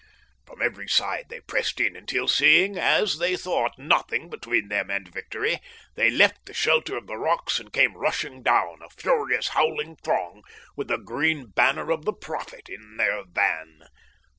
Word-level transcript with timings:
From 0.47 0.63
every 0.63 0.87
side 0.87 1.27
they 1.29 1.41
pressed 1.41 1.79
in 1.79 1.95
until, 1.95 2.27
seeing, 2.27 2.75
as 2.75 3.19
they 3.19 3.37
thought, 3.37 3.77
nothing 3.77 4.31
between 4.31 4.67
them 4.67 4.89
and 4.89 5.07
victory, 5.07 5.59
they 5.93 6.09
left 6.09 6.47
the 6.47 6.55
shelter 6.55 6.97
of 6.97 7.05
the 7.05 7.17
rocks 7.17 7.59
and 7.59 7.71
came 7.71 7.95
rushing 7.95 8.41
down, 8.41 8.81
a 8.81 8.89
furious, 8.89 9.49
howling 9.49 9.97
throng, 9.97 10.41
with 10.75 10.87
the 10.87 10.97
green 10.97 11.51
banner 11.51 11.91
of 11.91 12.05
the 12.05 12.13
Prophet 12.13 12.67
in 12.67 12.97
their 12.97 13.23
van. 13.25 13.89